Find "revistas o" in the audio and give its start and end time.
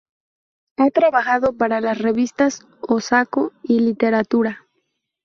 1.99-2.99